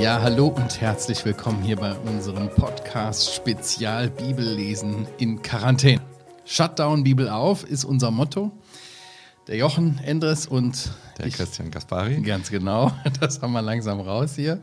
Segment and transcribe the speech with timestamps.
[0.00, 6.00] Ja, hallo und herzlich willkommen hier bei unserem Podcast Spezial Bibellesen in Quarantäne.
[6.44, 8.52] Shutdown Bibel auf ist unser Motto.
[9.48, 12.20] Der Jochen Endres und der ich, Christian Gaspari.
[12.20, 14.60] Ganz genau, das haben wir langsam raus hier.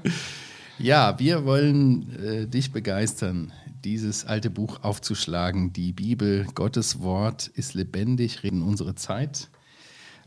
[0.78, 3.52] Ja, wir wollen äh, dich begeistern,
[3.84, 5.74] dieses alte Buch aufzuschlagen.
[5.74, 9.50] Die Bibel, Gottes Wort, ist lebendig, reden unsere Zeit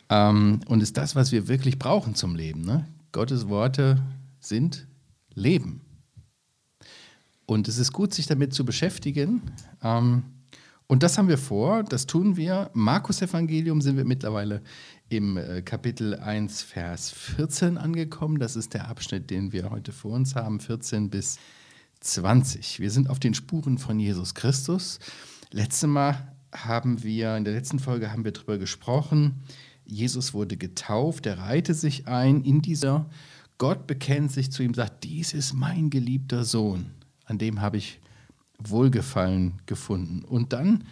[0.08, 2.62] ähm, und ist das, was wir wirklich brauchen zum Leben.
[2.62, 2.86] Ne?
[3.12, 4.02] Gottes Worte
[4.40, 4.86] sind
[5.34, 5.80] Leben.
[7.46, 9.42] Und es ist gut, sich damit zu beschäftigen.
[9.82, 10.24] Ähm,
[10.88, 12.70] und das haben wir vor, das tun wir.
[12.72, 14.62] Markus Evangelium sind wir mittlerweile
[15.08, 18.38] im äh, Kapitel 1, Vers 14 angekommen.
[18.38, 21.38] Das ist der Abschnitt, den wir heute vor uns haben, 14 bis
[22.00, 22.80] 20.
[22.80, 25.00] Wir sind auf den Spuren von Jesus Christus.
[25.50, 29.42] Letztes Mal haben wir, in der letzten Folge haben wir darüber gesprochen,
[29.86, 33.06] Jesus wurde getauft, er reihte sich ein in dieser,
[33.58, 36.90] Gott bekennt sich zu ihm, sagt, dies ist mein geliebter Sohn,
[37.24, 38.00] an dem habe ich
[38.58, 40.24] Wohlgefallen gefunden.
[40.24, 40.84] Und dann,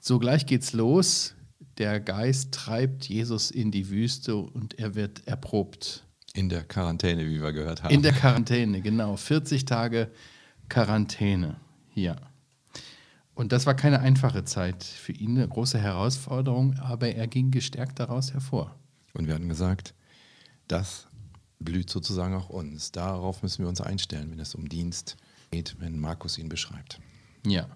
[0.00, 1.34] sogleich geht's los,
[1.78, 6.04] der Geist treibt Jesus in die Wüste und er wird erprobt.
[6.34, 7.94] In der Quarantäne, wie wir gehört haben.
[7.94, 9.16] In der Quarantäne, genau.
[9.16, 10.10] 40 Tage
[10.68, 11.56] Quarantäne
[11.90, 12.16] hier.
[13.38, 18.00] Und das war keine einfache Zeit für ihn, eine große Herausforderung, aber er ging gestärkt
[18.00, 18.74] daraus hervor.
[19.14, 19.94] Und wir hatten gesagt,
[20.66, 21.06] das
[21.60, 22.90] blüht sozusagen auch uns.
[22.90, 25.16] Darauf müssen wir uns einstellen, wenn es um Dienst
[25.52, 26.98] geht, wenn Markus ihn beschreibt.
[27.46, 27.68] Ja.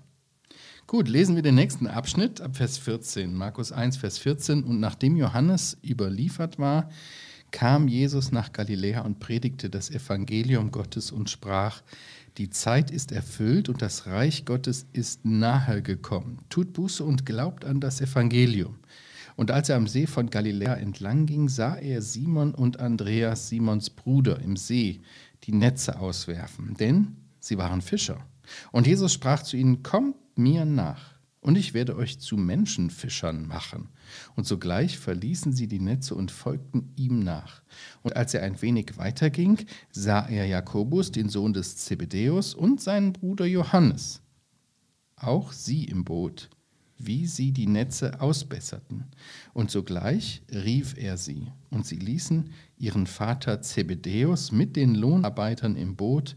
[0.89, 3.33] Gut, lesen wir den nächsten Abschnitt ab Vers 14.
[3.33, 4.65] Markus 1, Vers 14.
[4.65, 6.91] Und nachdem Johannes überliefert war,
[7.53, 11.83] kam Jesus nach Galiläa und predigte das Evangelium Gottes und sprach,
[12.39, 16.39] die Zeit ist erfüllt und das Reich Gottes ist nahe gekommen.
[16.49, 18.79] Tut Buße und glaubt an das Evangelium.
[19.37, 23.91] Und als er am See von Galiläa entlang ging, sah er Simon und Andreas, Simons
[23.91, 25.01] Bruder, im See
[25.45, 28.19] die Netze auswerfen, denn sie waren Fischer.
[28.71, 31.13] Und Jesus sprach zu ihnen, kommt mir nach
[31.43, 33.89] und ich werde euch zu Menschenfischern machen.
[34.37, 37.63] Und sogleich verließen sie die Netze und folgten ihm nach.
[38.03, 39.59] Und als er ein wenig weiterging,
[39.91, 44.23] sah er Jakobus, den Sohn des Zebedäus, und seinen Bruder Johannes.
[45.17, 46.49] Auch sie im Boot,
[46.97, 49.07] wie sie die Netze ausbesserten.
[49.53, 55.97] Und sogleich rief er sie, und sie ließen ihren Vater Zebedäus mit den Lohnarbeitern im
[55.97, 56.37] Boot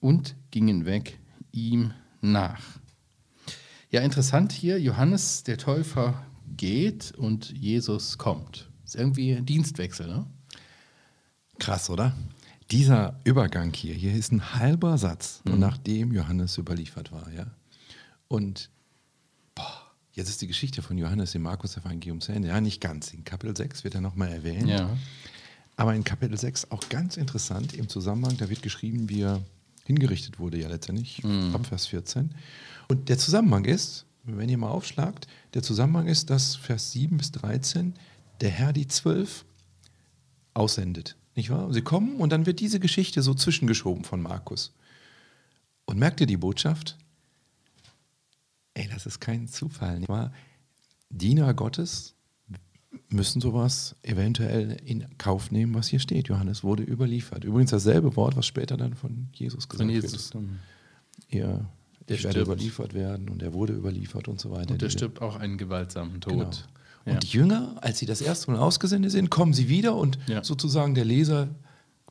[0.00, 1.18] und gingen weg
[1.52, 1.92] ihm
[2.22, 2.78] nach.
[3.90, 6.26] Ja, interessant hier, Johannes der Täufer
[6.56, 8.68] geht und Jesus kommt.
[8.84, 10.26] Ist irgendwie ein Dienstwechsel, ne?
[11.58, 12.14] Krass, oder?
[12.70, 15.58] Dieser Übergang hier, hier ist ein halber Satz, mhm.
[15.58, 17.46] nachdem Johannes überliefert war, ja.
[18.28, 18.68] Und
[19.54, 22.48] boah, jetzt ist die Geschichte von Johannes im Markus Evangelium zu Ende.
[22.48, 23.14] Ja, nicht ganz.
[23.14, 24.68] In Kapitel 6 wird er nochmal erwähnt.
[24.68, 24.98] Ja.
[25.76, 29.40] Aber in Kapitel 6 auch ganz interessant im Zusammenhang, da wird geschrieben, wie er
[29.86, 31.54] hingerichtet wurde, ja letztendlich, mhm.
[31.54, 32.34] ab Vers 14.
[32.88, 37.32] Und der Zusammenhang ist, wenn ihr mal aufschlagt, der Zusammenhang ist, dass Vers 7 bis
[37.32, 37.94] 13
[38.40, 39.44] der Herr die zwölf
[40.54, 41.16] aussendet.
[41.34, 41.72] Nicht wahr?
[41.72, 44.74] Sie kommen und dann wird diese Geschichte so zwischengeschoben von Markus.
[45.84, 46.98] Und merkt ihr die Botschaft?
[48.74, 50.00] Ey, das ist kein Zufall.
[50.00, 50.32] Nicht wahr?
[51.10, 52.14] Diener Gottes
[53.08, 56.28] müssen sowas eventuell in Kauf nehmen, was hier steht.
[56.28, 57.44] Johannes wurde überliefert.
[57.44, 60.34] Übrigens dasselbe Wort, was später dann von Jesus gesagt von Jesus.
[60.34, 60.44] wird.
[61.28, 61.68] Ihr
[62.08, 64.72] der ich werde überliefert werden und er wurde überliefert und so weiter.
[64.72, 66.34] Und er stirbt auch einen gewaltsamen Tod.
[66.34, 66.50] Genau.
[67.06, 67.12] Ja.
[67.12, 70.44] Und die Jünger, als sie das erste Mal ausgesendet sind, kommen sie wieder und ja.
[70.44, 71.48] sozusagen der Leser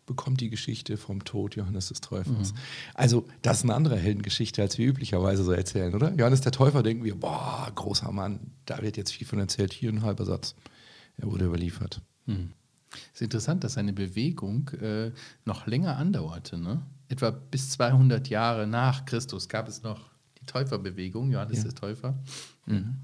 [0.08, 2.53] bekommt die Geschichte vom Tod Johannes des Täufers.
[2.53, 2.58] Mhm.
[2.96, 6.14] Also, das ist eine andere Heldengeschichte, als wir üblicherweise so erzählen, oder?
[6.14, 9.91] Johannes der Täufer denken wir, boah, großer Mann, da wird jetzt viel von erzählt, hier
[9.91, 10.56] ein halber Satz.
[11.18, 12.02] Er wurde überliefert.
[12.25, 12.53] Mhm.
[12.90, 15.12] Es ist interessant, dass seine Bewegung äh,
[15.46, 16.58] noch länger andauerte.
[16.58, 16.81] Ne?
[17.09, 20.09] Etwa bis 200 Jahre nach Christus gab es noch
[20.40, 21.63] die Täuferbewegung, Johannes ja.
[21.66, 22.16] der Täufer.
[22.66, 22.97] Mhm.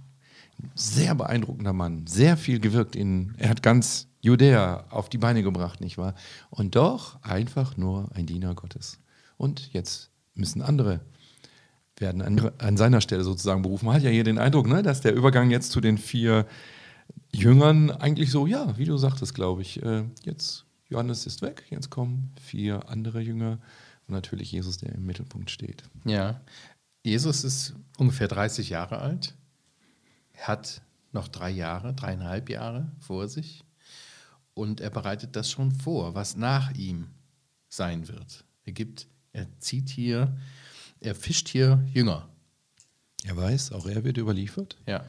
[0.75, 5.81] Sehr beeindruckender Mann, sehr viel gewirkt in, er hat ganz Judäa auf die Beine gebracht,
[5.81, 6.15] nicht wahr?
[6.49, 8.99] Und doch einfach nur ein Diener Gottes.
[9.37, 11.01] Und jetzt müssen andere
[11.97, 13.85] werden an, an seiner Stelle sozusagen berufen.
[13.85, 16.45] Man hat ja hier den Eindruck, ne, dass der Übergang jetzt zu den vier
[17.31, 21.89] Jüngern eigentlich so, ja, wie du sagtest, glaube ich, äh, jetzt Johannes ist weg, jetzt
[21.89, 23.59] kommen vier andere Jünger
[24.13, 25.83] natürlich Jesus, der im Mittelpunkt steht.
[26.05, 26.41] Ja,
[27.03, 29.35] Jesus ist ungefähr 30 Jahre alt,
[30.37, 30.81] hat
[31.11, 33.65] noch drei Jahre, dreieinhalb Jahre vor sich
[34.53, 37.07] und er bereitet das schon vor, was nach ihm
[37.69, 38.45] sein wird.
[38.65, 40.37] Er gibt, er zieht hier,
[40.99, 42.29] er fischt hier Jünger.
[43.25, 44.77] Er weiß, auch er wird überliefert.
[44.87, 45.05] Ja.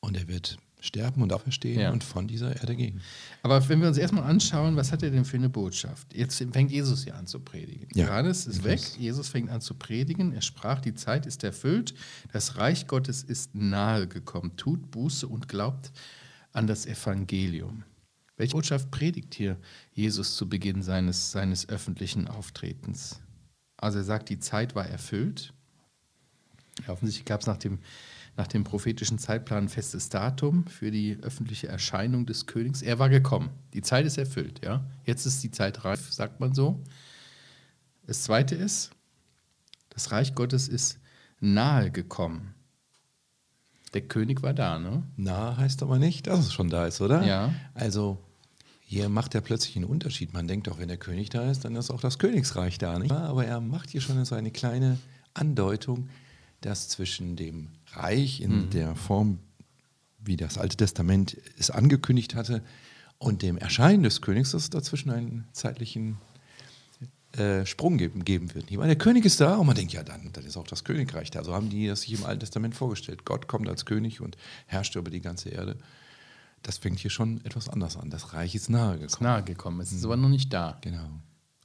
[0.00, 1.90] Und er wird sterben und auferstehen Ja.
[1.92, 3.00] und von dieser Erde gehen.
[3.42, 6.12] Aber wenn wir uns erstmal anschauen, was hat er denn für eine Botschaft?
[6.14, 7.88] Jetzt fängt Jesus ja an zu predigen.
[7.94, 8.06] Ja.
[8.08, 10.32] Johannes ist weg, Jesus fängt an zu predigen.
[10.32, 11.94] Er sprach, die Zeit ist erfüllt,
[12.32, 14.56] das Reich Gottes ist nahe gekommen.
[14.56, 15.92] Tut Buße und glaubt
[16.52, 17.84] an das Evangelium.
[18.36, 19.56] Welche Botschaft predigt hier
[19.92, 23.20] Jesus zu Beginn seines, seines öffentlichen Auftretens?
[23.76, 25.52] Also er sagt, die Zeit war erfüllt.
[26.86, 27.78] Ja, offensichtlich gab es nach dem,
[28.36, 32.80] nach dem prophetischen Zeitplan festes Datum für die öffentliche Erscheinung des Königs.
[32.80, 33.50] Er war gekommen.
[33.74, 34.84] Die Zeit ist erfüllt, ja.
[35.04, 36.82] Jetzt ist die Zeit reif, sagt man so.
[38.06, 38.90] Das zweite ist,
[39.90, 40.98] das Reich Gottes ist
[41.40, 42.54] nahe gekommen.
[43.92, 45.02] Der König war da, ne?
[45.16, 47.24] Na, heißt aber nicht, dass es schon da ist, oder?
[47.24, 47.52] Ja.
[47.74, 48.24] Also,
[48.80, 50.32] hier macht er plötzlich einen Unterschied.
[50.32, 53.12] Man denkt doch, wenn der König da ist, dann ist auch das Königsreich da, nicht?
[53.12, 54.98] Aber er macht hier schon so eine kleine
[55.34, 56.08] Andeutung,
[56.62, 59.38] dass zwischen dem Reich in der Form,
[60.18, 62.62] wie das Alte Testament es angekündigt hatte,
[63.18, 66.16] und dem Erscheinen des Königs, dass es dazwischen einen zeitlichen
[67.36, 68.68] äh, Sprung geben, geben wird.
[68.68, 68.86] nicht wahr?
[68.86, 71.44] Der König ist da und man denkt, ja, dann, dann ist auch das Königreich da.
[71.44, 73.24] So haben die das sich im Alten Testament vorgestellt.
[73.24, 74.36] Gott kommt als König und
[74.66, 75.76] herrscht über die ganze Erde.
[76.62, 78.10] Das fängt hier schon etwas anders an.
[78.10, 79.30] Das Reich ist nahe Ist gekommen.
[79.30, 79.80] nahe gekommen.
[79.80, 80.78] Es ist aber noch nicht da.
[80.80, 81.08] Genau,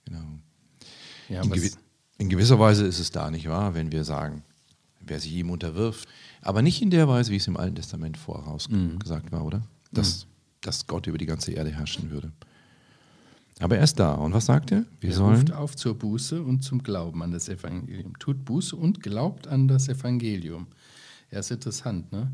[0.05, 0.23] genau.
[1.29, 1.71] Ja, In, gewi
[2.19, 3.73] in gewisser Weise ist es da, nicht wahr?
[3.75, 4.43] Wenn wir sagen,
[5.09, 6.07] wer sich ihm unterwirft.
[6.41, 8.69] Aber nicht in der Weise, wie es im Alten Testament voraus
[8.99, 9.61] gesagt war, oder?
[9.91, 10.27] Dass,
[10.61, 12.31] dass Gott über die ganze Erde herrschen würde.
[13.59, 14.13] Aber er ist da.
[14.13, 14.85] Und was sagt er?
[14.99, 15.35] Wir Er sollen.
[15.35, 18.17] ruft auf zur Buße und zum Glauben an das Evangelium.
[18.19, 20.67] Tut Buße und glaubt an das Evangelium.
[21.31, 22.31] Ja, ist interessant, ne?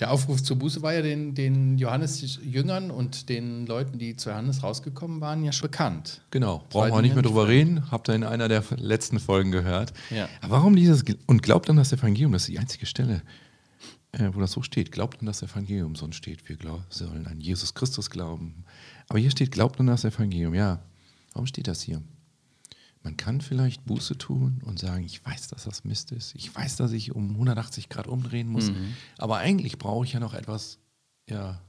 [0.00, 4.64] Der Aufruf zur Buße war ja den, den Johannes-Jüngern und den Leuten, die zu Johannes
[4.64, 6.22] rausgekommen waren, ja schon bekannt.
[6.30, 7.90] Genau, brauchen wir nicht mehr drüber reden.
[7.92, 9.92] Habt ihr in einer der letzten Folgen gehört.
[10.10, 10.28] Ja.
[10.40, 12.32] Aber warum dieses und glaubt an das Evangelium?
[12.32, 13.22] Das ist die einzige Stelle,
[14.10, 14.90] äh, wo das so steht.
[14.90, 15.94] Glaubt an das Evangelium.
[15.94, 18.64] Sonst steht, wir glaub, sollen an Jesus Christus glauben.
[19.08, 20.54] Aber hier steht, glaubt an das Evangelium.
[20.54, 20.80] Ja,
[21.34, 22.02] warum steht das hier?
[23.04, 26.34] Man kann vielleicht Buße tun und sagen, ich weiß, dass das Mist ist.
[26.34, 28.70] Ich weiß, dass ich um 180 Grad umdrehen muss.
[29.18, 30.78] Aber eigentlich brauche ich ja noch etwas,
[31.28, 31.60] ja,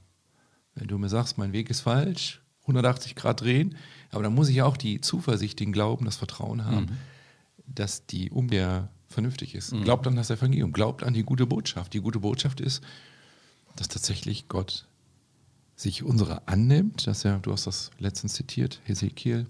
[0.74, 3.76] wenn du mir sagst, mein Weg ist falsch, 180 Grad drehen,
[4.10, 6.86] aber dann muss ich ja auch die Zuversicht, den Glauben, das Vertrauen haben,
[7.66, 9.72] dass die Umkehr vernünftig ist.
[9.84, 11.92] Glaubt an das Evangelium, glaubt an die gute Botschaft.
[11.94, 12.82] Die gute Botschaft ist,
[13.76, 14.86] dass tatsächlich Gott
[15.76, 19.46] sich unserer annimmt, dass er, du hast das letztens zitiert, Hesekiel,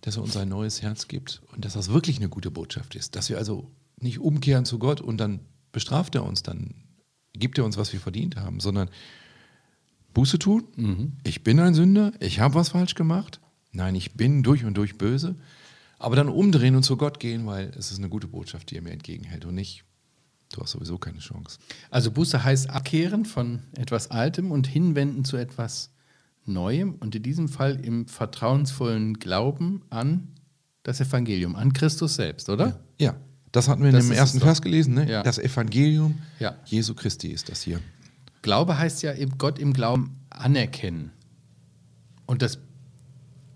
[0.00, 3.14] dass er uns ein neues Herz gibt und dass das wirklich eine gute Botschaft ist.
[3.14, 3.70] Dass wir also
[4.00, 5.40] nicht umkehren zu Gott und dann
[5.72, 6.74] bestraft er uns, dann
[7.32, 8.90] gibt er uns, was wir verdient haben, sondern
[10.12, 10.64] Buße tun.
[11.22, 13.40] Ich bin ein Sünder, ich habe was falsch gemacht.
[13.72, 15.36] Nein, ich bin durch und durch böse.
[16.00, 18.82] Aber dann umdrehen und zu Gott gehen, weil es ist eine gute Botschaft, die er
[18.82, 19.84] mir entgegenhält und nicht,
[20.52, 21.58] du hast sowieso keine Chance.
[21.90, 25.90] Also Buße heißt abkehren von etwas Altem und hinwenden zu etwas
[26.46, 30.28] Neuem und in diesem Fall im vertrauensvollen Glauben an
[30.82, 32.80] das Evangelium, an Christus selbst, oder?
[32.98, 33.16] Ja,
[33.52, 34.40] das hatten wir Das in dem ersten.
[34.40, 34.94] Vers gelesen.
[34.94, 35.10] Ne?
[35.10, 35.22] Ja.
[35.22, 36.56] Das Evangelium Ja.
[36.64, 37.80] Jesu Christi ist das hier.
[38.42, 41.12] Glaube heißt ja Gott im Glauben anerkennen.
[42.26, 42.58] Und das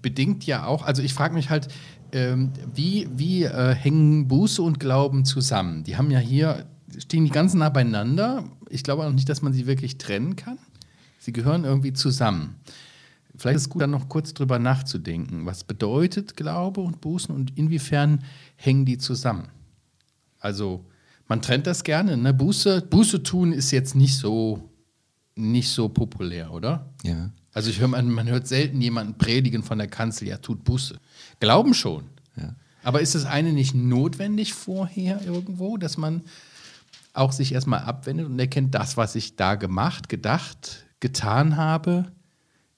[0.03, 1.69] bedingt ja auch, also ich frage mich halt,
[2.13, 5.85] ähm, wie, wie äh, hängen Buße und Glauben zusammen?
[5.85, 6.67] Die haben ja hier,
[7.03, 8.45] stehen die ganz nah beieinander.
[8.69, 10.59] Ich glaube auch nicht, dass man sie wirklich trennen kann.
[11.19, 12.57] Sie gehören irgendwie zusammen.
[13.37, 15.47] Vielleicht ist es gut, dann noch kurz drüber nachzudenken.
[15.47, 18.23] Was bedeutet Glaube und Bußen und inwiefern
[18.57, 19.49] hängen die zusammen?
[20.39, 20.85] Also,
[21.27, 22.17] man trennt das gerne.
[22.17, 22.33] Ne?
[22.33, 24.71] Buße, Buße tun ist jetzt nicht so,
[25.35, 26.93] nicht so populär, oder?
[27.03, 27.31] Ja.
[27.53, 31.01] Also, ich höre, man, man hört selten jemanden predigen von der Kanzel, ja, tut Buße.
[31.41, 32.05] Glauben schon.
[32.37, 32.55] Ja.
[32.85, 36.23] Aber ist das eine nicht notwendig vorher irgendwo, dass man
[37.15, 42.13] auch sich erstmal abwendet und erkennt, das, was ich da gemacht, gedacht, getan habe,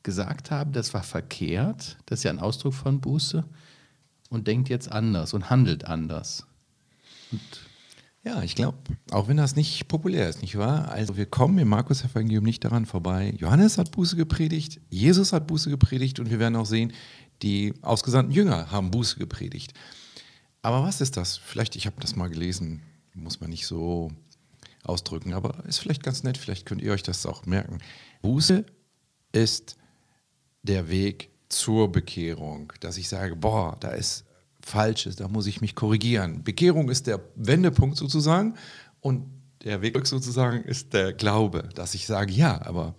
[0.02, 3.44] gesagt habe, das war verkehrt, das ist ja ein Ausdruck von Buße
[4.28, 6.46] und denkt jetzt anders und handelt anders.
[7.32, 7.40] Und
[8.24, 8.78] Ja, ich glaube,
[9.10, 10.90] auch wenn das nicht populär ist, nicht wahr?
[10.90, 13.34] Also wir kommen im Markus-Evangelium nicht daran vorbei.
[13.38, 16.92] Johannes hat Buße gepredigt, Jesus hat Buße gepredigt und wir werden auch sehen,
[17.42, 19.72] die ausgesandten Jünger haben Buße gepredigt.
[20.62, 21.36] Aber was ist das?
[21.36, 22.82] Vielleicht, ich habe das mal gelesen,
[23.14, 24.10] muss man nicht so
[24.88, 27.78] ausdrücken, aber ist vielleicht ganz nett, vielleicht könnt ihr euch das auch merken.
[28.22, 28.64] Buße
[29.32, 29.76] ist
[30.62, 34.24] der Weg zur Bekehrung, dass ich sage, boah, da ist
[34.60, 36.42] Falsches, da muss ich mich korrigieren.
[36.42, 38.56] Bekehrung ist der Wendepunkt sozusagen
[39.00, 39.26] und
[39.62, 42.94] der Weg zurück sozusagen ist der Glaube, dass ich sage, ja, aber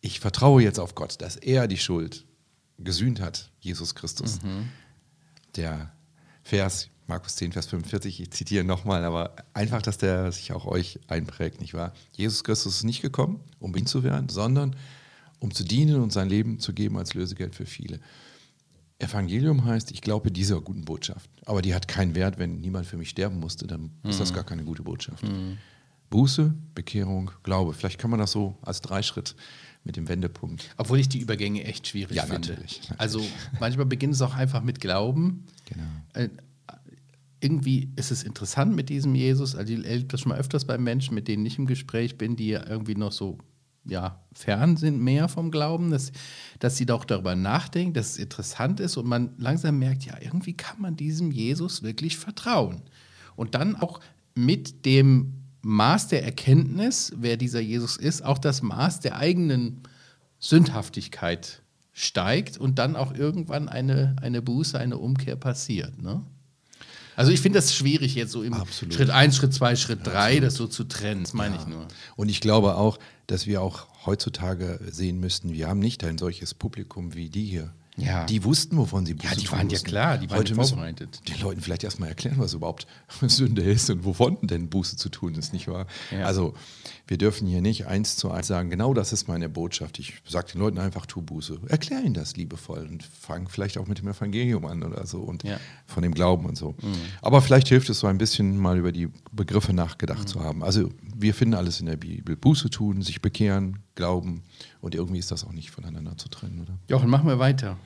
[0.00, 2.26] ich vertraue jetzt auf Gott, dass er die Schuld
[2.78, 4.38] gesühnt hat, Jesus Christus.
[5.56, 5.92] Der
[6.42, 10.98] Vers Markus 10, Vers 45, ich zitiere nochmal, aber einfach, dass der sich auch euch
[11.06, 11.92] einprägt, nicht wahr?
[12.12, 14.74] Jesus Christus ist nicht gekommen, um ihn zu werden, sondern
[15.38, 18.00] um zu dienen und sein Leben zu geben als Lösegeld für viele.
[18.98, 21.28] Evangelium heißt, ich glaube dieser guten Botschaft.
[21.44, 24.44] Aber die hat keinen Wert, wenn niemand für mich sterben musste, dann ist das gar
[24.44, 25.22] keine gute Botschaft.
[26.08, 27.74] Buße, Bekehrung, Glaube.
[27.74, 29.36] Vielleicht kann man das so als Dreischritt
[29.84, 30.70] mit dem Wendepunkt.
[30.78, 32.40] Obwohl ich die Übergänge echt schwierig Ja, finde.
[32.52, 33.00] natürlich, natürlich.
[33.00, 33.22] Also
[33.60, 35.44] manchmal beginnt es auch einfach mit Glauben.
[35.66, 35.84] Genau.
[36.14, 36.28] Äh,
[37.46, 39.54] irgendwie ist es interessant mit diesem Jesus.
[39.54, 42.34] Also ich erlebe das schon mal öfters bei Menschen, mit denen ich im Gespräch bin,
[42.34, 43.38] die ja irgendwie noch so
[43.84, 46.10] ja, fern sind mehr vom Glauben, dass,
[46.58, 50.54] dass sie doch darüber nachdenken, dass es interessant ist und man langsam merkt, ja, irgendwie
[50.54, 52.82] kann man diesem Jesus wirklich vertrauen.
[53.36, 54.00] Und dann auch
[54.34, 59.82] mit dem Maß der Erkenntnis, wer dieser Jesus ist, auch das Maß der eigenen
[60.40, 61.62] Sündhaftigkeit
[61.92, 66.02] steigt und dann auch irgendwann eine, eine Buße, eine Umkehr passiert.
[66.02, 66.24] Ne?
[67.16, 68.94] Also ich finde das schwierig jetzt so im Absolut.
[68.94, 71.24] Schritt 1, Schritt 2, Schritt 3, das so zu trennen.
[71.24, 71.88] Das meine ich nur.
[72.14, 76.52] Und ich glaube auch, dass wir auch heutzutage sehen müssten, wir haben nicht ein solches
[76.52, 77.72] Publikum wie die hier.
[77.98, 78.24] Ja.
[78.26, 81.20] Die wussten, wovon sie Buße Ja, die tun waren ja klar, die waren Heute vorbereitet.
[81.28, 82.86] Den Leuten vielleicht erstmal erklären, was überhaupt
[83.26, 85.86] Sünde ist und wovon denn Buße zu tun ist, nicht wahr?
[86.10, 86.26] Ja.
[86.26, 86.54] Also,
[87.08, 89.98] wir dürfen hier nicht eins zu eins sagen, genau das ist meine Botschaft.
[89.98, 91.58] Ich sage den Leuten einfach, tu Buße.
[91.68, 95.42] Erklär ihnen das liebevoll und fang vielleicht auch mit dem Evangelium an oder so und
[95.44, 95.56] Ja.
[95.56, 95.60] Mhm.
[95.86, 96.74] von dem Glauben und so.
[97.22, 100.26] Aber vielleicht hilft es so ein bisschen mal über die Begriffe nachgedacht Mhm.
[100.26, 100.62] zu haben.
[100.62, 102.36] Also, wir finden alles in der Bibel.
[102.36, 104.42] Buße tun, sich bekehren, glauben
[104.80, 106.78] und irgendwie ist das auch nicht voneinander zu trennen, oder?
[106.88, 107.78] Jochen, machen wir weiter.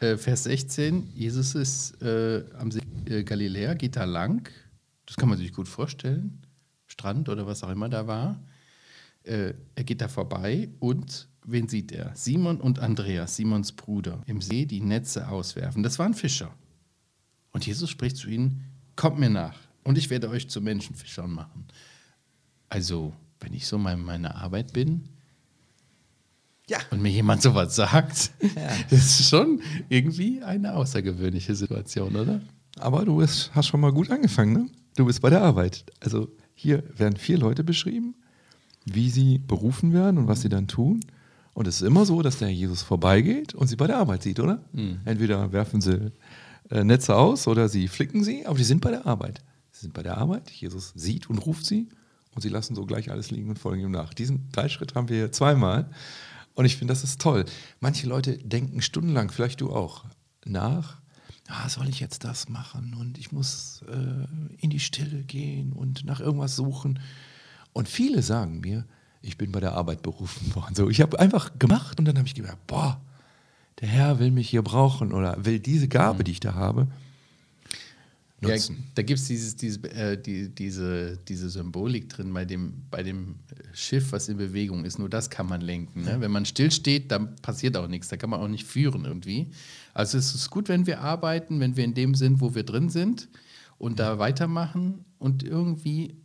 [0.00, 4.50] Äh, Vers 16, Jesus ist äh, am See äh, Galiläa, geht da lang.
[5.06, 6.42] Das kann man sich gut vorstellen.
[6.86, 8.40] Strand oder was auch immer da war.
[9.22, 12.14] Äh, er geht da vorbei und wen sieht er?
[12.14, 15.82] Simon und Andreas, Simons Bruder, im See die Netze auswerfen.
[15.82, 16.54] Das waren Fischer.
[17.52, 18.64] Und Jesus spricht zu ihnen:
[18.96, 21.66] Kommt mir nach und ich werde euch zu Menschenfischern machen.
[22.68, 25.08] Also, wenn ich so in meiner Arbeit bin,
[26.68, 26.78] Ja.
[26.90, 28.32] und mir jemand sowas sagt,
[28.90, 32.40] das ist schon irgendwie eine außergewöhnliche Situation, oder?
[32.78, 34.66] Aber du hast schon mal gut angefangen, ne?
[34.96, 35.84] Du bist bei der Arbeit.
[36.00, 38.14] Also hier werden vier Leute beschrieben,
[38.84, 41.00] wie sie berufen werden und was sie dann tun.
[41.54, 44.40] Und es ist immer so, dass der Jesus vorbeigeht und sie bei der Arbeit sieht,
[44.40, 44.64] oder?
[45.04, 46.12] Entweder werfen sie
[46.70, 49.42] äh, Netze aus oder sie flicken sie, aber die sind bei der Arbeit.
[49.70, 51.88] Sie sind bei der Arbeit, Jesus sieht und ruft sie
[52.34, 54.12] und sie lassen so gleich alles liegen und folgen ihm nach.
[54.14, 55.88] Diesen Teilschritt haben wir zweimal
[56.56, 57.44] und ich finde, das ist toll.
[57.80, 60.04] Manche Leute denken stundenlang, vielleicht du auch,
[60.44, 61.00] nach,
[61.48, 66.04] ah, soll ich jetzt das machen und ich muss äh, in die Stille gehen und
[66.04, 66.98] nach irgendwas suchen.
[67.74, 68.86] Und viele sagen mir,
[69.20, 70.74] ich bin bei der Arbeit berufen worden.
[70.74, 73.00] So, ich habe einfach gemacht und dann habe ich gemerkt, boah,
[73.80, 76.88] der Herr will mich hier brauchen oder will diese Gabe, die ich da habe,
[78.40, 78.76] nutzen.
[78.76, 83.02] Ja, da gibt es dieses, dieses, äh, die, diese, diese Symbolik drin bei dem, bei
[83.02, 83.36] dem
[83.72, 84.98] Schiff, was in Bewegung ist.
[84.98, 86.02] Nur das kann man lenken.
[86.02, 86.20] Ne?
[86.20, 88.08] Wenn man stillsteht, dann passiert auch nichts.
[88.08, 89.48] Da kann man auch nicht führen irgendwie.
[89.94, 92.90] Also es ist gut, wenn wir arbeiten, wenn wir in dem sind, wo wir drin
[92.90, 93.28] sind
[93.78, 96.16] und da weitermachen und irgendwie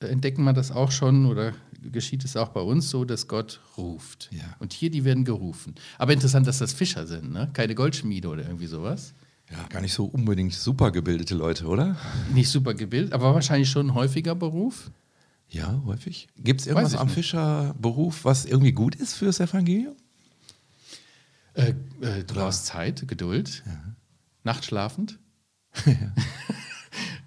[0.00, 4.28] entdecken wir das auch schon oder geschieht es auch bei uns so, dass Gott ruft.
[4.32, 4.56] Ja.
[4.58, 5.74] Und hier, die werden gerufen.
[5.96, 7.50] Aber interessant, dass das Fischer sind, ne?
[7.52, 9.14] keine Goldschmiede oder irgendwie sowas.
[9.50, 11.96] Ja, gar nicht so unbedingt super gebildete Leute, oder?
[12.34, 14.90] Nicht super gebildet, aber wahrscheinlich schon ein häufiger Beruf.
[15.48, 16.28] Ja, häufig.
[16.36, 17.08] Gibt es irgendwas am.
[17.08, 19.96] Fischerberuf, was irgendwie gut ist fürs Evangelium?
[21.54, 21.70] Äh,
[22.02, 23.62] äh, du brauchst Zeit, Geduld,
[24.44, 25.18] nachtschlafend.
[25.86, 25.92] Ja,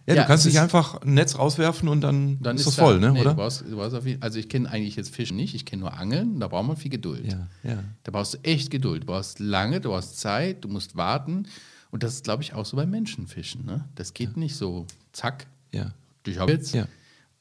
[0.08, 2.84] Ja, du kannst es nicht einfach ein Netz rauswerfen und dann, Dann ist das da-
[2.84, 3.12] voll, ne?
[3.12, 3.30] nee, oder?
[3.32, 5.94] Du brauchst, du brauchst jeden, also ich kenne eigentlich jetzt Fischen nicht, ich kenne nur
[5.94, 7.32] Angeln, da braucht man viel Geduld.
[7.32, 7.84] Ja, ja.
[8.04, 9.04] Da brauchst du echt Geduld.
[9.04, 11.46] Du brauchst lange, du brauchst Zeit, du musst warten.
[11.92, 13.66] Und das ist, glaube ich, auch so beim Menschenfischen.
[13.66, 13.88] Ne?
[13.96, 15.94] Das geht nicht so zack, Ja,
[16.26, 16.88] ich habe jetzt, ja,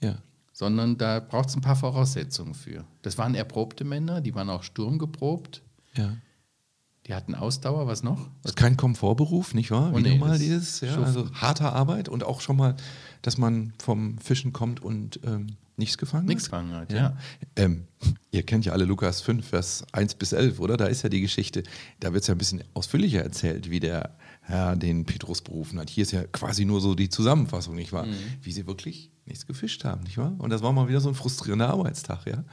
[0.00, 0.16] ja.
[0.52, 2.84] sondern da braucht es ein paar Voraussetzungen für.
[3.02, 5.62] Das waren erprobte Männer, die waren auch sturmgeprobt,
[5.94, 6.16] ja.
[7.06, 8.28] die hatten Ausdauer, was noch?
[8.42, 9.90] Das ist kein Komfortberuf, nicht wahr?
[9.92, 12.74] Oh, Wie nee, normal das dieses, ja, also harter Arbeit und auch schon mal,
[13.22, 16.50] dass man vom Fischen kommt und ähm, nichts gefangen Nichts hat.
[16.50, 17.16] gefangen hat, ja.
[17.56, 17.86] Ähm,
[18.32, 20.76] ihr kennt ja alle Lukas 5, Vers 1 bis 11, oder?
[20.76, 21.62] Da ist ja die Geschichte,
[22.00, 25.90] da wird es ja ein bisschen ausführlicher erzählt, wie der Herr den Petrus berufen hat.
[25.90, 28.06] Hier ist ja quasi nur so die Zusammenfassung, nicht wahr?
[28.42, 30.34] Wie sie wirklich nichts gefischt haben, nicht wahr?
[30.38, 32.44] Und das war mal wieder so ein frustrierender Arbeitstag, ja?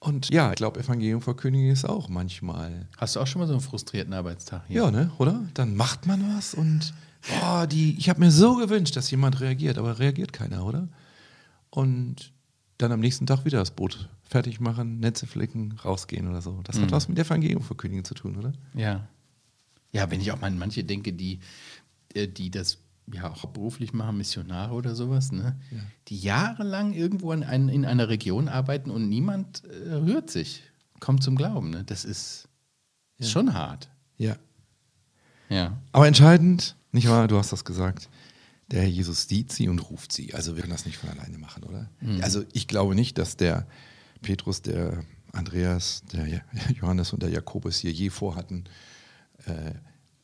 [0.00, 3.54] Und ja, ich glaube, Evangelium verkündigen ist auch manchmal Hast du auch schon mal so
[3.54, 4.82] einen frustrierten Arbeitstag hier?
[4.82, 5.42] ja, ne, oder?
[5.54, 6.92] Dann macht man was und
[7.28, 10.88] boah, die, ich habe mir so gewünscht, dass jemand reagiert, aber reagiert keiner, oder?
[11.70, 12.32] Und
[12.76, 16.60] dann am nächsten Tag wieder das Boot fertig machen, Netze flicken, rausgehen oder so.
[16.64, 18.52] Das hat was mit Evangelium verkündigen zu tun, oder?
[18.74, 19.08] Ja.
[19.94, 21.40] Ja, wenn ich auch mal an manche denke, die,
[22.14, 22.78] äh, die das
[23.12, 25.56] ja auch beruflich machen, Missionare oder sowas, ne?
[26.08, 30.62] die jahrelang irgendwo in, ein, in einer Region arbeiten und niemand äh, rührt sich,
[31.00, 31.70] kommt zum Glauben.
[31.70, 31.84] Ne?
[31.84, 32.48] Das ist,
[33.18, 33.88] ist schon hart.
[34.18, 34.36] Ja.
[35.50, 35.76] Ja.
[35.92, 38.08] Aber entscheidend, nicht wahr, du hast das gesagt,
[38.70, 40.32] der Herr Jesus sieht sie und ruft sie.
[40.32, 41.90] Also wir können das nicht von alleine machen, oder?
[42.22, 43.66] Also ich glaube nicht, dass der
[44.22, 46.40] Petrus, der Andreas, der Ja-
[46.80, 48.64] Johannes und der Jakobus hier je vorhatten,
[49.46, 49.74] äh,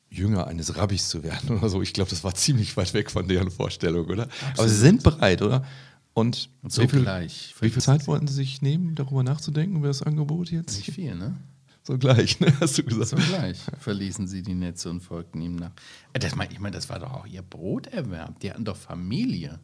[0.09, 1.83] Jünger eines Rabbis zu werden oder so.
[1.83, 4.29] Ich glaube, das war ziemlich weit weg von deren Vorstellung, oder?
[4.57, 5.65] Aber sie sind bereit, oder?
[6.12, 7.55] Und Und so wie viel, gleich.
[7.61, 10.77] wie viel Zeit wollten sie sich nehmen, darüber nachzudenken, über das Angebot jetzt?
[10.77, 11.37] Nicht viel, ne?
[11.83, 12.53] So gleich, ne?
[12.61, 13.09] hast du gesagt.
[13.09, 15.71] So gleich verließen sie die Netze und folgten ihm nach.
[16.12, 18.39] Äh, Das mein, ich meine, das war doch auch ihr Broterwerb.
[18.41, 19.61] Die hatten doch Familie.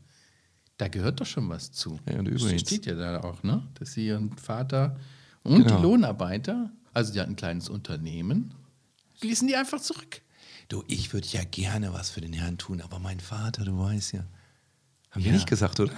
[0.78, 1.98] Da gehört doch schon was zu.
[2.08, 3.66] Ja, und Das übrigens- steht ja da auch, ne?
[3.74, 4.96] Dass sie ihren Vater
[5.42, 5.76] und Genau.
[5.76, 8.54] die Lohnarbeiter, also die hatten ein kleines Unternehmen,
[9.20, 10.22] ließen die einfach zurück.
[10.68, 14.12] Du, ich würde ja gerne was für den Herrn tun, aber mein Vater, du weißt
[14.14, 14.24] ja.
[15.10, 15.36] Haben wir Ja.
[15.36, 15.92] nicht gesagt, oder?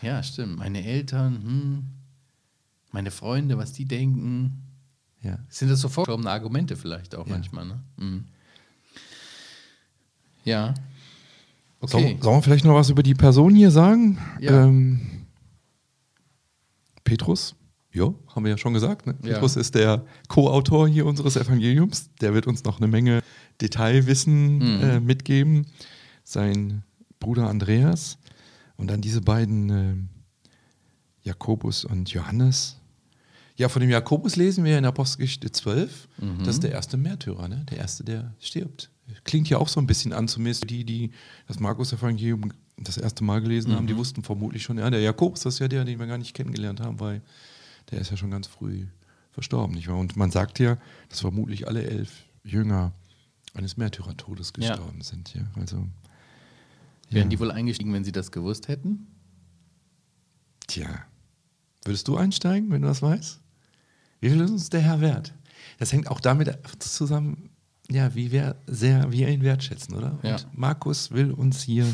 [0.00, 0.58] Ja, stimmt.
[0.58, 1.84] Meine Eltern, hm,
[2.92, 4.62] meine Freunde, was die denken.
[5.22, 5.38] Ja.
[5.48, 7.32] Sind das so vorgeschobene Argumente vielleicht auch Ja.
[7.34, 7.80] manchmal, ne?
[7.96, 8.24] Mhm.
[10.44, 10.74] Ja.
[11.84, 12.18] Sollen, Okay.
[12.20, 14.18] sollen wir vielleicht noch was über die Person hier sagen?
[14.40, 14.64] Ja.
[14.66, 15.26] Ähm,
[17.04, 17.54] Petrus,
[17.92, 19.06] ja, haben wir ja schon gesagt.
[19.06, 19.14] Ne?
[19.22, 19.34] Ja.
[19.34, 22.10] Petrus ist der Co-Autor hier unseres Evangeliums.
[22.20, 23.22] Der wird uns noch eine Menge
[23.60, 24.82] Detailwissen Mhm.
[24.82, 25.66] äh, mitgeben.
[26.24, 26.82] Sein
[27.20, 28.18] Bruder Andreas
[28.76, 29.94] und dann diese beiden äh,
[31.22, 32.78] Jakobus und Johannes.
[33.56, 36.08] Ja, von dem Jakobus lesen wir in Apostelgeschichte 12.
[36.18, 36.38] Mhm.
[36.40, 37.64] Das ist der erste Märtyrer, ne?
[37.70, 38.90] der erste, der stirbt.
[39.24, 41.10] Klingt ja auch so ein bisschen an, zumindest die, die
[41.46, 43.88] das Markus-Evangelium das erste Mal gelesen haben, Mhm.
[43.88, 46.34] die wussten vermutlich schon, ja, der Jakobus, das ist ja der, den wir gar nicht
[46.34, 47.20] kennengelernt haben, weil
[47.90, 48.86] der ist ja schon ganz früh
[49.30, 49.98] verstorben, nicht wahr?
[49.98, 50.76] Und man sagt ja,
[51.08, 52.92] dass vermutlich alle elf Jünger
[53.54, 54.70] eines Märtyrertodes Ja.
[54.74, 55.34] gestorben sind.
[55.34, 55.86] Ja, also,
[57.10, 59.06] Wären die wohl eingestiegen, wenn sie das gewusst hätten?
[60.66, 60.88] Tja,
[61.84, 63.40] würdest du einsteigen, wenn du das weißt?
[64.20, 65.34] Wie viel ist uns der Herr wert?
[65.78, 67.50] Das hängt auch damit zusammen,
[67.90, 70.18] ja, wie wir sehr, wie wir ihn wertschätzen, oder?
[70.22, 70.36] Ja.
[70.36, 71.86] Und Markus will uns hier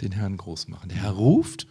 [0.00, 0.88] den Herrn groß machen.
[0.88, 1.66] Der Herr ruft,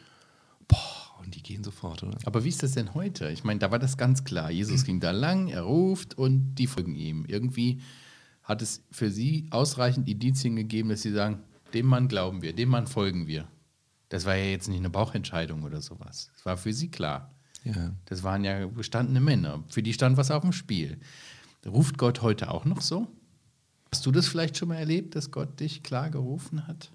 [0.68, 2.18] boah, und die gehen sofort, oder?
[2.26, 3.30] Aber wie ist das denn heute?
[3.32, 4.52] Ich meine, da war das ganz klar.
[4.52, 7.26] Jesus ging da lang, er ruft und die folgen ihm.
[7.26, 7.82] Irgendwie
[8.44, 11.42] hat es für sie ausreichend Indizien gegeben, dass sie sagen,
[11.74, 13.48] dem Mann glauben wir, dem Mann folgen wir.
[14.10, 16.30] Das war ja jetzt nicht eine Bauchentscheidung oder sowas.
[16.36, 17.34] Das war für sie klar.
[17.64, 17.92] Ja.
[18.06, 19.64] Das waren ja gestandene Männer.
[19.68, 21.00] Für die stand was auf dem Spiel.
[21.66, 23.08] Ruft Gott heute auch noch so?
[23.92, 26.92] Hast du das vielleicht schon mal erlebt, dass Gott dich klar gerufen hat?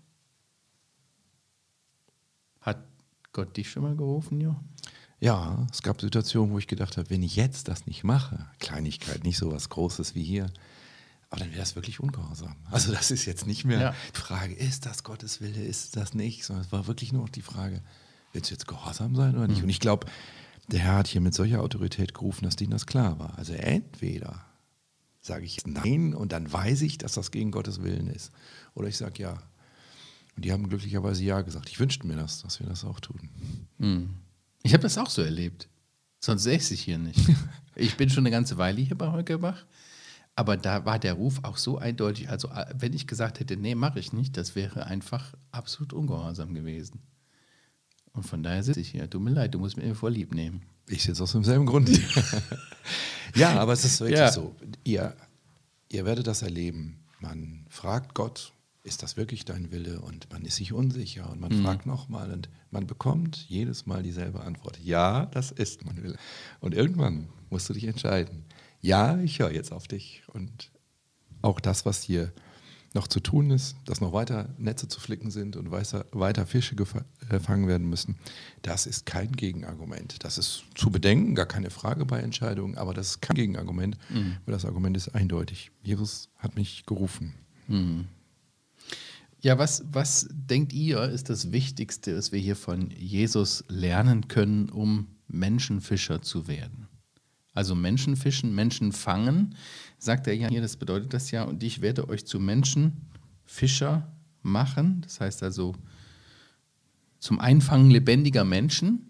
[2.60, 2.84] Hat
[3.32, 4.56] Gott dich schon mal gerufen, Jo?
[5.20, 9.22] Ja, es gab Situationen, wo ich gedacht habe, wenn ich jetzt das nicht mache, Kleinigkeit,
[9.22, 10.50] nicht so was Großes wie hier,
[11.28, 12.56] aber dann wäre das wirklich ungehorsam.
[12.70, 13.94] Also das ist jetzt nicht mehr Ja.
[14.14, 17.28] die Frage, ist das Gottes Wille, ist das nicht, sondern es war wirklich nur noch
[17.28, 17.82] die Frage,
[18.32, 19.62] willst du jetzt gehorsam sein oder nicht?
[19.62, 20.06] Und ich glaube,
[20.68, 23.36] der Herr hat hier mit solcher Autorität gerufen, dass denen das klar war.
[23.38, 24.44] Also entweder
[25.20, 28.32] sage ich nein und dann weiß ich, dass das gegen Gottes Willen ist,
[28.74, 29.42] oder ich sage ja.
[30.40, 31.68] Und die haben glücklicherweise ja gesagt.
[31.68, 33.28] Ich wünschte mir das, dass wir das auch tun.
[34.62, 35.68] Ich habe das auch so erlebt.
[36.18, 37.20] Sonst säße ich hier nicht.
[37.74, 39.66] ich bin schon eine ganze Weile hier bei Holgerbach.
[40.36, 42.30] Aber da war der Ruf auch so eindeutig.
[42.30, 46.54] Also, äh, wenn ich gesagt hätte, nee, mache ich nicht, das wäre einfach absolut ungehorsam
[46.54, 47.00] gewesen.
[48.14, 49.10] Und von daher sitze ich hier.
[49.10, 50.62] Tut mir leid, du musst mir voll lieb nehmen.
[50.88, 51.90] Ich sitze aus demselben Grund.
[53.34, 54.32] ja, aber es ist wirklich Ja.
[54.32, 54.56] so.
[54.84, 55.14] Ihr,
[55.90, 57.04] ihr werdet das erleben.
[57.20, 60.00] Man fragt Gott, ist das wirklich dein Wille?
[60.00, 64.40] Und man ist sich unsicher und man fragt nochmal und man bekommt jedes Mal dieselbe
[64.40, 64.78] Antwort.
[64.82, 66.16] Ja, das ist mein Wille.
[66.60, 68.44] Und irgendwann musst du dich entscheiden.
[68.80, 70.22] Ja, ich höre jetzt auf dich.
[70.32, 70.70] Und
[71.42, 72.32] auch das, was hier
[72.92, 76.74] noch zu tun ist, dass noch weiter Netze zu flicken sind und weiter, weiter Fische
[76.74, 78.16] gefa- äh, gefangen werden müssen,
[78.62, 80.24] das ist kein Gegenargument.
[80.24, 83.96] Das ist zu bedenken, gar keine Frage bei Entscheidungen, aber das ist kein Gegenargument,
[84.44, 85.70] weil das Argument ist eindeutig.
[85.82, 87.34] Jesus hat mich gerufen.
[89.42, 94.68] Ja, was, was denkt ihr, ist das Wichtigste, was wir hier von Jesus lernen können,
[94.68, 96.88] um Menschenfischer zu werden?
[97.54, 99.54] Also Menschenfischen, Menschen fangen,
[99.98, 105.00] sagt er ja hier, das bedeutet das ja, und ich werde euch zu Menschenfischer machen.
[105.02, 105.74] Das heißt also
[107.18, 109.06] zum Einfangen lebendiger Menschen.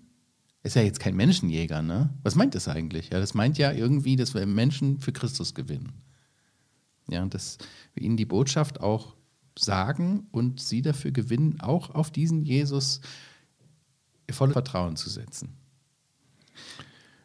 [0.63, 2.11] Ist ja jetzt kein Menschenjäger, ne?
[2.23, 3.11] Was meint das eigentlich?
[3.11, 5.93] Ja, das meint ja irgendwie, dass wir Menschen für Christus gewinnen.
[7.09, 7.59] Ja, dass
[7.95, 9.17] wir ihnen die Botschaft auch
[9.59, 13.01] sagen und sie dafür gewinnen, auch auf diesen Jesus
[14.27, 15.57] ihr volles Vertrauen zu setzen.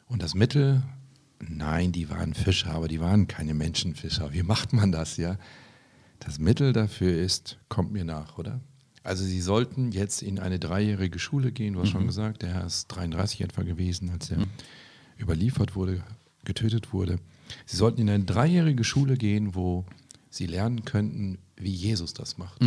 [0.08, 0.84] Und das Mittel,
[1.40, 4.34] nein, die waren Fischer, aber die waren keine Menschenfischer.
[4.34, 5.38] Wie macht man das, ja?
[6.20, 8.62] Das Mittel dafür ist, kommt mir nach, oder?
[9.04, 12.66] Also sie sollten jetzt in eine dreijährige Schule gehen, du hast schon gesagt, der Herr
[12.66, 14.40] ist 33 etwa gewesen, als er
[15.20, 16.04] überliefert wurde,
[16.44, 17.20] getötet wurde.
[17.68, 19.86] Sie sollten in eine dreijährige Schule gehen, wo
[20.32, 22.62] sie lernen könnten, wie Jesus das macht.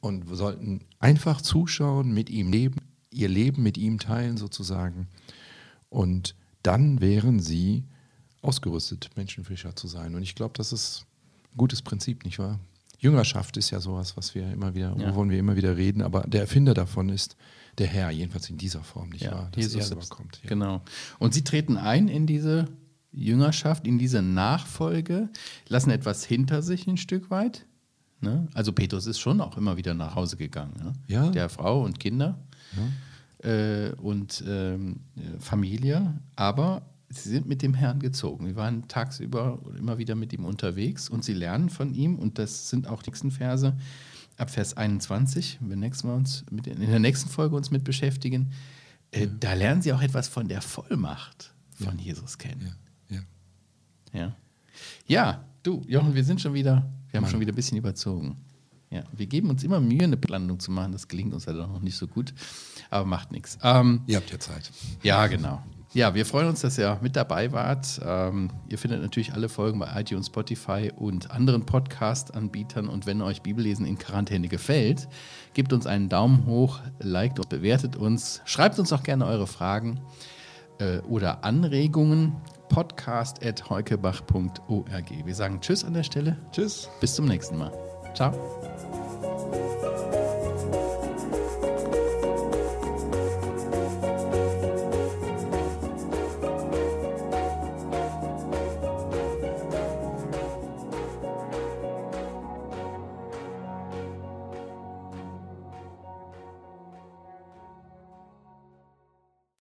[0.00, 2.76] Und wir sollten einfach zuschauen, mit ihm leben,
[3.10, 5.08] ihr Leben mit ihm teilen sozusagen.
[5.88, 7.84] Und dann wären sie
[8.42, 10.14] ausgerüstet, Menschenfischer zu sein.
[10.14, 11.06] Und ich glaube, das ist
[11.52, 12.58] ein gutes Prinzip, nicht wahr?
[12.98, 15.08] Jüngerschaft ist ja sowas, was wir immer wieder, Ja.
[15.08, 17.36] wovon wir immer wieder reden, aber der Erfinder davon ist
[17.78, 19.48] der Herr, jedenfalls in dieser Form, nicht wahr?
[19.52, 20.40] Dass Jesus er selber kommt.
[20.42, 20.48] Ja.
[20.48, 20.82] Genau.
[21.18, 22.68] Und sie treten ein in diese
[23.12, 25.28] Jüngerschaft, in diese Nachfolge,
[25.68, 27.66] lassen etwas hinter sich ein Stück weit.
[28.24, 28.48] Ne?
[28.54, 30.74] Also Petrus ist schon auch immer wieder nach Hause gegangen.
[30.82, 30.92] Ne?
[31.06, 31.30] Ja.
[31.30, 32.36] Der Frau und Kinder
[33.42, 36.18] äh, und ähm, äh, Familie.
[36.34, 38.46] Aber sie sind mit dem Herrn gezogen.
[38.46, 42.16] Wir waren tagsüber immer wieder mit ihm unterwegs und sie lernen von ihm.
[42.16, 43.76] Und das sind auch die nächsten Verse
[44.36, 47.84] ab Vers 21, wenn wir nächstes Mal uns mit, in der nächsten Folge uns mit
[47.84, 48.50] beschäftigen.
[49.12, 52.74] Äh, Da lernen sie auch etwas von der Vollmacht von Jesus kennen.
[53.10, 53.16] Ja.
[53.16, 53.22] Ja.
[54.12, 54.36] Ja.
[55.06, 57.30] ja, du, Jochen, wir sind schon wieder, wir haben Mann.
[57.30, 58.36] schon wieder ein bisschen überzogen.
[58.90, 60.90] Ja, wir geben uns immer Mühe, eine Landung zu machen.
[60.90, 62.34] Das gelingt uns leider noch nicht so gut,
[62.90, 63.56] aber macht nichts.
[63.62, 64.72] Ähm, Ihr habt ja Zeit.
[65.04, 65.62] ja, genau.
[65.92, 68.00] Ja, wir freuen uns, dass ihr mit dabei wart.
[68.04, 72.88] Ähm, ihr findet natürlich alle Folgen bei iTunes, Spotify und anderen Podcast-Anbietern.
[72.88, 75.06] Und wenn euch Bibellesen in Quarantäne gefällt,
[75.52, 78.42] gebt uns einen Daumen hoch, liked und bewertet uns.
[78.44, 80.00] Schreibt uns auch gerne eure Fragen
[80.80, 82.32] äh, oder Anregungen.
[82.74, 85.24] Podcast.heukebach.org.
[85.24, 86.36] Wir sagen Tschüss an der Stelle.
[86.50, 86.90] Tschüss.
[87.00, 87.70] Bis zum nächsten Mal.
[88.14, 88.32] Ciao.